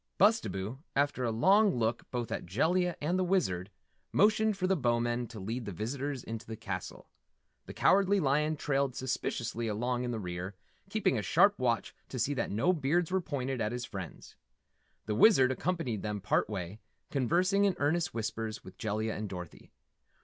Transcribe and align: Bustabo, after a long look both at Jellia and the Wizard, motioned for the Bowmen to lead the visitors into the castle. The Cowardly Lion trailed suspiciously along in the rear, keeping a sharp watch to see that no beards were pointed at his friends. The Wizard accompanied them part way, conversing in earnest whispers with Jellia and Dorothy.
Bustabo, 0.17 0.81
after 0.95 1.23
a 1.23 1.31
long 1.31 1.75
look 1.75 2.09
both 2.09 2.31
at 2.31 2.47
Jellia 2.47 2.95
and 3.01 3.19
the 3.19 3.23
Wizard, 3.23 3.69
motioned 4.11 4.57
for 4.57 4.65
the 4.65 4.75
Bowmen 4.75 5.27
to 5.27 5.39
lead 5.39 5.65
the 5.65 5.71
visitors 5.71 6.23
into 6.23 6.47
the 6.47 6.55
castle. 6.55 7.07
The 7.67 7.75
Cowardly 7.75 8.19
Lion 8.19 8.55
trailed 8.57 8.95
suspiciously 8.95 9.67
along 9.67 10.03
in 10.03 10.09
the 10.09 10.17
rear, 10.19 10.55
keeping 10.89 11.19
a 11.19 11.21
sharp 11.21 11.59
watch 11.59 11.93
to 12.09 12.17
see 12.17 12.33
that 12.33 12.49
no 12.49 12.73
beards 12.73 13.11
were 13.11 13.21
pointed 13.21 13.61
at 13.61 13.71
his 13.71 13.85
friends. 13.85 14.35
The 15.05 15.13
Wizard 15.13 15.51
accompanied 15.51 16.01
them 16.01 16.19
part 16.19 16.49
way, 16.49 16.79
conversing 17.11 17.65
in 17.65 17.75
earnest 17.77 18.11
whispers 18.11 18.63
with 18.63 18.79
Jellia 18.79 19.13
and 19.15 19.29
Dorothy. 19.29 19.71